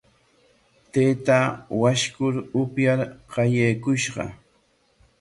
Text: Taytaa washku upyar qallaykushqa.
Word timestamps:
Taytaa 0.95 1.43
washku 1.85 2.25
upyar 2.65 2.99
qallaykushqa. 3.37 4.23